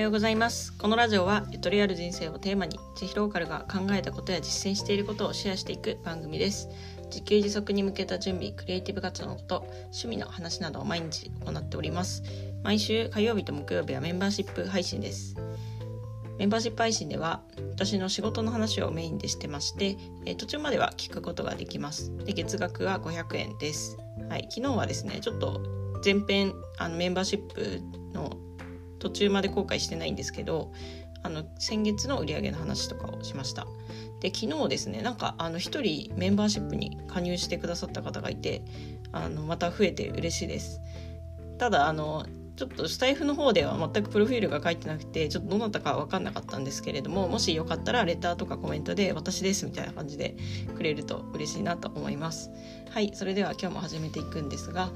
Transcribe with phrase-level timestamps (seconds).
[0.00, 0.72] ようございます。
[0.78, 6.68] このラジオはゆとりある人生をテーマにジヒローカルが考えたことや実践していることをシェアしていく番組です。
[7.06, 12.22] 自給自足に向けた準備クリエイティブ活動のこと趣味の話などを毎日行っております。
[12.62, 15.36] 毎週火曜日と木曜日はメンバーシップ配信です。
[16.38, 17.42] メンバーシップ配信では
[17.72, 22.16] 私の仕事の話をメインでしてまして、え途中までは聞くことができます。
[22.24, 23.98] で月額は500円です。
[24.30, 24.46] はい。
[24.48, 25.60] 昨日はですねちょっと
[26.02, 27.82] 前編あのメンバーシップ
[28.14, 28.38] の
[29.00, 30.70] 途中まで後悔してないんですけど
[31.22, 33.66] あの先月の売り上げの話とかをしました。
[34.20, 38.62] で昨日ですねなんかあの1人メンバーシップに加入してくださった方がいて
[39.12, 40.80] あのまた増えて嬉しいです。
[41.58, 42.24] ただあの
[42.60, 50.36] ちょっとスタイフの方では全くプロフィールが書いてなくてちょっとどなたか分かんなかったんですけれどももしよかったらレターとかコメントで「私です」みたいな感じで
[50.76, 52.50] くれると嬉しいなと思います。
[52.90, 54.90] はいそれでは今日も始めていくんですが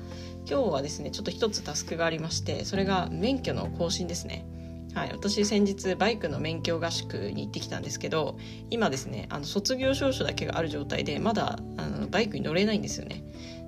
[0.46, 4.44] 今日はですねちょっと一つタスクがありましてそれが免許の更新ですね。
[4.92, 8.36] はい、私先日バイクの免許合宿に行ってきたんですけど
[8.70, 13.24] 今ですねあの卒業証書だけがある状態でまだあのバイクに乗れないんですよね。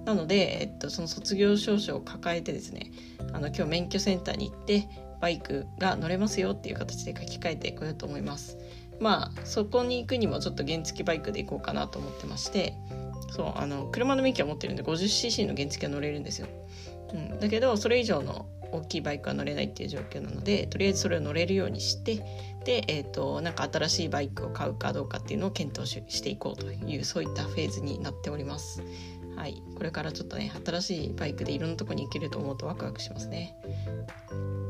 [0.06, 2.92] なので、えっと、その卒業証書を抱えてですね
[3.32, 4.88] あの今日免許センターに行って
[5.20, 8.56] バイクが乗れますよっていう形で書き換えてこようと思います。
[9.00, 12.74] まあそこに行くにもちょっと原付バイクで行こうかなと思ってまして
[13.30, 16.46] そうあの車の免許を持ってるんで 50cc の原付は乗れるんですよ、
[17.12, 22.16] うん、だけどそれ以上の大きいバイクは乗れないっていう状況なのでとりあえずそれを乗れるようにして
[22.64, 28.82] で、えーと、なんか新しいバイクを買うかどうかっていうのを検討していこうというそういったフェーズになっております。
[29.36, 33.54] はい、これからちょっとね新しいバイクでいろんなとこに行けると思うとワクワクしますね。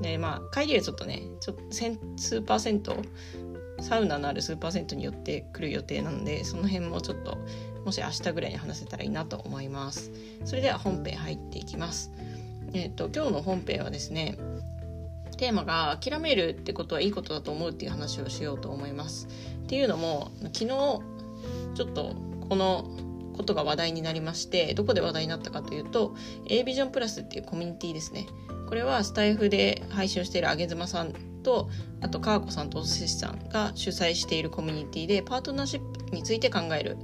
[0.03, 1.63] でまあ帰りはちょっとねちょっと
[2.17, 2.97] 数パーセント？
[3.81, 7.37] サウナのある数パーセントによってくる予定なのでその辺もちょっと
[7.85, 10.11] もし明日ぐらいに話せたらいいなと思います。
[10.45, 12.11] それでは本編入っていきます。
[12.73, 14.37] えっ、ー、と今日の本編はですね
[15.37, 19.29] テーマが諦めるってことはいいことだと思うっていう話をしようと思います。
[19.65, 21.01] っていうのも昨日ちょ
[21.87, 22.15] っと
[22.49, 22.91] この
[23.37, 26.15] ことが話題になりましてどこで話題になったかというと
[26.49, 28.27] A ビジョンプラスっていうコミュニティですね。
[28.69, 31.13] これはスタイフで配信をしているあげずまさん
[31.45, 31.71] と
[32.01, 36.97] あと川子さんとお寿司さんが主催しているコミュニティでパートナーシップについて考える、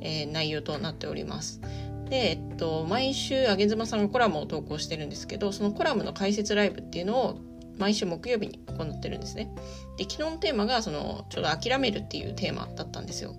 [0.00, 1.60] えー、内容となっております。
[2.08, 7.40] で、えっと、毎週あげずまさんがコラムを投稿してるんですけどそのコラムの解説ライブっていうのを
[7.78, 9.50] 毎週木曜日に行ってるんですね。
[9.96, 13.34] で昨日のテーマがそのちょうど諦めるっていうテーマだったんですよ。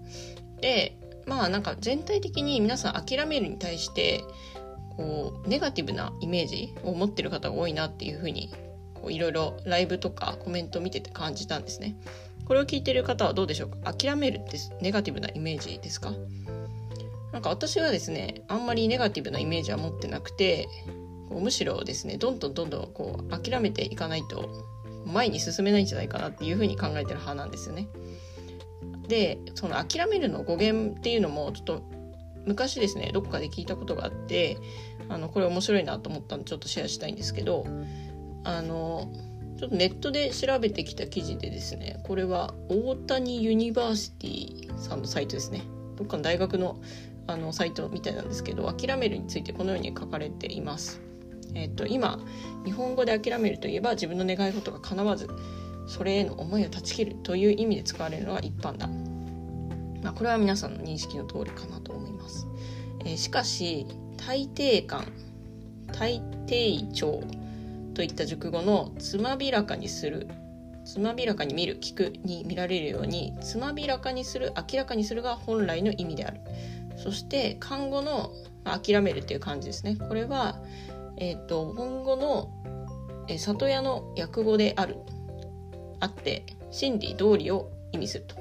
[0.62, 4.24] でまあなんか全体的に皆さん諦めるに対して
[4.98, 8.54] こうネガティブなイメージを持ってる方が多いなっていうふうに
[9.08, 11.96] いろいろライブとかコメント見てて感じたんですね。
[12.46, 13.94] これを聞いてる方はどうでしょうか？
[13.94, 16.14] 諦めるってネガティブなイメージですか？
[17.32, 20.68] なんか私はですねあんまりネガティブなイメージは持ってなくて
[21.30, 24.50] むしろですねどんどんどんどんこう諦めていかないと
[25.06, 27.88] 前に進めないんじゃないかなっていうふうに考えてる派なんですよね。
[29.12, 31.84] でその諦めるの語源っていうのもちょっと
[32.46, 34.58] 昔ですねどこかで聞いたことがあって
[35.10, 37.66] あのこれ面白いなと思ったんでちょっとシェアしたいんですけど
[38.46, 39.12] あの
[39.58, 45.64] ちょっとネットで調べてきた記事でですねこれは大谷 University さんのサイトですね
[45.98, 46.80] どっかの大学の
[47.28, 51.02] あのサイトみたいなんですけど諦めるについてこのように書かれています。
[51.54, 52.18] えっと、今
[52.66, 55.28] 日本語で諦めるといえば自分の願い事が叶わず
[55.92, 58.88] それへの思いを断ち切るという意味で使われるのが一般だ。
[60.02, 62.48] まあ、これは皆さんの認識の通りかなと思います。
[63.02, 63.86] えー、しかし、
[64.16, 65.06] 大抵感、
[65.92, 67.22] 大抵調
[67.94, 70.30] といった熟語のつまびらかにする、
[70.86, 76.40] つまびらかに見る、聞くに見られるように、つまびらかにする、明らかにするが本来の意味である。
[76.96, 78.32] そして、漢語の、
[78.64, 79.98] まあ、諦めるっていう感じですね。
[79.98, 80.62] これは、
[81.18, 82.50] えっ、ー、と、本語の、
[83.28, 84.96] えー、里屋の訳語である。
[86.02, 88.36] あって真理道理を意味すると、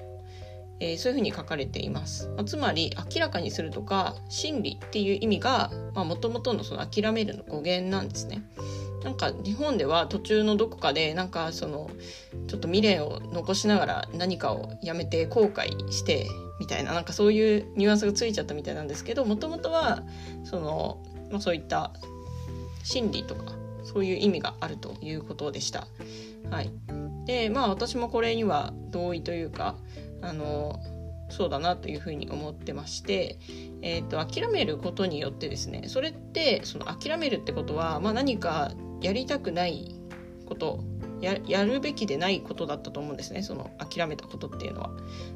[0.81, 8.43] えー、そういうふうに書かれています、まあ、つまり明らかにするとか真理っていう意味がもともとのその諦めるの語源なんですね。
[9.03, 11.91] なんか日本では途中のどこかでなんかその
[12.49, 16.27] ちょっと未練を残しながら何かをやめて後悔して
[16.59, 20.03] みたいななんかそういうニュアンスがついちゃったみたいなんですけどもともとは
[20.45, 21.93] その、まあ、そういった
[22.85, 23.53] 真理とか
[23.85, 25.87] そういう意味があるということでした。
[26.51, 26.71] はい、
[27.27, 29.77] でまあ私もこれには同意というか
[30.23, 30.81] あの
[31.31, 33.39] そうだなというふうに思ってまして、
[33.83, 39.95] えーと、諦めることによってですねそれってその諦めるってことは、まあ、何かやりたくない
[40.47, 40.83] こと
[41.21, 44.91] ややるべきでないことだったと思うんですねその諦めたことっていうのは。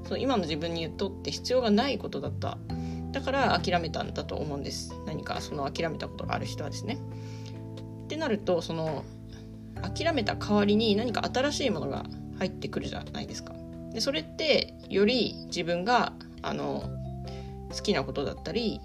[0.04, 2.58] その今の自分にとって必要がないことだった。
[3.12, 4.92] だから諦めたんだと思うんです。
[5.06, 6.98] 何かその諦めたことがある人はですね。
[8.04, 9.04] ってなるとその
[9.88, 12.04] 諦めた代わりに何か新しいものが
[12.38, 13.52] 入ってくるじゃないですか。
[13.92, 16.90] でそれってより自分があの
[17.70, 18.80] 好きなことだったり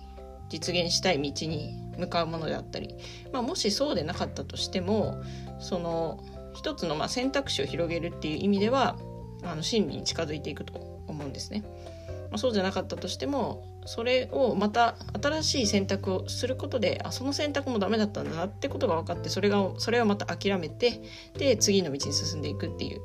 [0.50, 2.96] 実現したい道に向かうものであったり、
[3.32, 5.22] まあ、もしそうでなかったとしても
[5.60, 6.24] その
[6.54, 8.98] 一つのま選択肢を広げるっていう意味では
[9.44, 10.74] あの真理に近づいていくと
[11.08, 11.64] 思うんですね。
[12.30, 21.02] まあ、そうじゃなかったとしてもそれをまた新しい選択をすることであその選択もダメだったんだなってことが分かってそれがそれをまた諦めて
[21.38, 23.02] で次の道に進んでいくっていう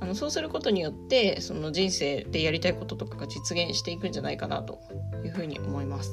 [0.00, 4.78] あのそうすることによってその人生でやりたいこととかが実現していくんじゃないかなと
[5.24, 6.12] いうふうに思います。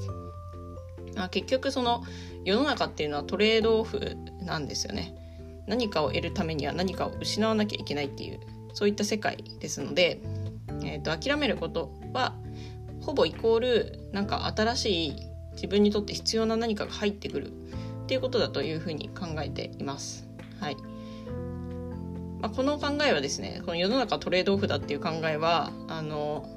[1.18, 2.04] あ結局その
[2.44, 5.16] 世の中っていうのはトレードオフなんですよね。
[5.68, 8.40] 何かを得るためには何かを失わなきゃいけないっていう
[8.74, 10.20] そういった世界ですので、
[10.84, 12.36] えーと、諦めることは
[13.06, 15.16] ほぼイコールなんか新しい
[15.54, 17.52] 自分にとって必要な何かが入ってくる。
[18.06, 20.28] っていうことだというふうに考えています。
[20.60, 20.78] はい。
[22.40, 26.48] まあ、この考えはですねこの世の中トレードオフだっていう考えはあの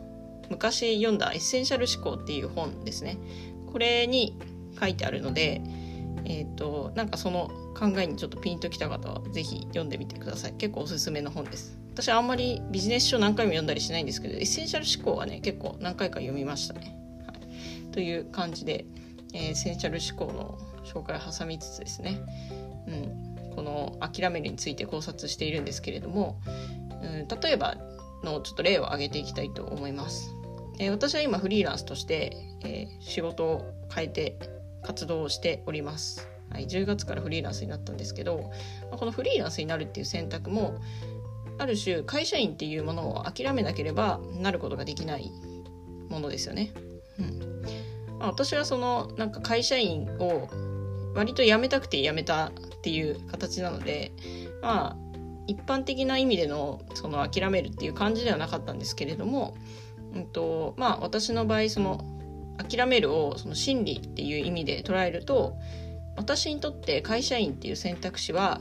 [0.51, 3.19] 昔読んだ「エッセンシャル思考」っていう本ですね。
[3.73, 4.37] これに
[4.79, 5.63] 書いてあるので、
[6.25, 10.53] えーと、なんかその考えにちょっとピンときた方は是非読んでみてください。
[10.53, 11.78] 結構おすすめの本です。
[11.99, 16.97] 私あんまりビジネス書何回も読んだりしないんですけどエッセンシャル思考はね結構何回か読みましたね、
[17.27, 18.87] はい、という感じで、
[19.35, 22.21] えー、エッセンシャル思考の紹介を挟みつつですね、
[22.87, 26.41] うん、この諦めるについて考察しているんですけれども、
[27.03, 27.75] うん、例えば
[28.23, 30.33] のちょっと例を挙げていきたいと思います。
[30.79, 34.39] えー、私は今フリーランスとして、えー、仕事を変えて
[34.85, 36.29] 活動をしております。
[36.51, 38.51] はい、10月からフリーランスになったんですけど、
[38.89, 40.81] まあ、このフリーランスになるっていう選択も
[41.59, 45.33] ある種会社員っていうものを諦めなければなることができない
[46.09, 46.73] ものですよね。
[47.19, 47.63] うん
[48.19, 50.49] まあ、私はそのなんか会社員を
[51.15, 52.51] 割と辞めたくて辞めたっ
[52.83, 54.13] ていう形なので
[54.63, 54.97] まあ
[55.47, 59.55] 一般的な意味でのその諦めるっていう感じではなかったんですけれども
[60.15, 62.05] うんとまあ、私の場合その
[62.57, 65.57] 諦めるをその心理っていう意味で捉えると
[66.17, 68.61] 私にとって会社員っていう選択肢は、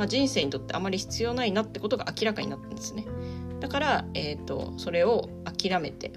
[0.00, 3.04] まあ、人生にとってあまり必要ないなってことが明らかになったんですね。
[3.60, 6.12] だから、えーと、それを諦めて、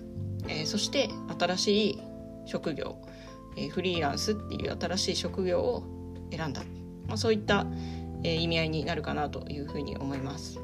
[0.48, 2.00] えー、そして新しい
[2.46, 2.96] 職業、
[3.58, 5.84] えー、フリーランスっていう新しい職業を
[6.32, 6.62] 選んだ、
[7.10, 7.68] まあ、そういった、
[8.24, 10.60] えー、意味合いになるかなというふうに思います、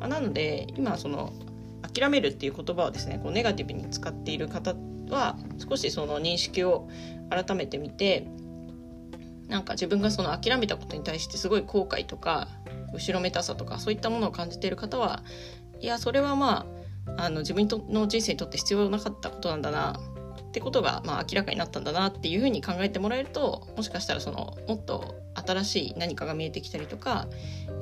[0.00, 1.34] まあ、なので今その
[1.82, 4.74] 諦めるっていう言葉をですねこうネガティブに使っている方
[5.10, 5.36] は
[5.68, 6.88] 少しその認識を
[7.28, 8.26] 改めてみて
[9.48, 12.48] なんか自分がその諦めたことに対してすごい後悔とか
[12.92, 15.22] 後ろめたさとかそういったものを感じている方は
[15.80, 16.66] いやそれはま
[17.16, 20.00] ああの自分の人生にとって必要なかったことなんだな
[20.40, 27.26] ってことが、まあ、明らかになったんだなっていうふうに考えてもらえるともしかしたらそのもっと新しい何かが見えてきたりとか、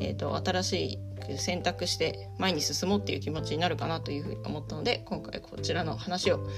[0.01, 0.99] えーと、新し
[1.31, 6.49] い選択して前に進もうっていう気持ちになるかなというふうに思ったので今回こちらの話を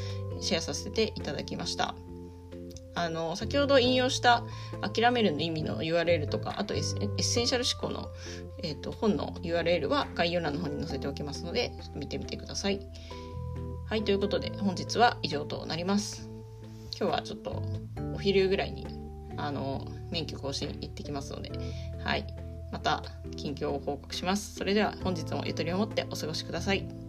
[0.40, 1.94] シェアさせていただきました。
[2.94, 4.44] あの先ほど引用した
[4.80, 8.08] 「諦める」の意味の URL とかあとエッセンシャル思考の、
[8.62, 12.80] えーと本の URL は概要欄の方に載せておきますので見てみてください。
[13.86, 16.30] はい、ということで本日は以上となります。
[16.98, 17.62] 今日はちょっと
[18.14, 18.86] お昼ぐらいに
[19.36, 21.52] あの免許更新行ってきますので、
[22.02, 22.26] はい、
[22.72, 23.02] また
[23.36, 24.54] 近況を報告します。
[24.54, 27.03] それでは本日もゆとりを持ってお過ごしください。